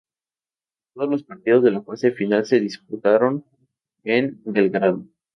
Todos 0.95 1.11
los 1.11 1.21
partidos 1.23 1.61
de 1.61 1.69
la 1.69 1.83
fase 1.83 2.09
final 2.11 2.43
se 2.47 2.59
disputaron 2.59 3.45
en 4.03 4.41
Belgrado. 4.45 5.05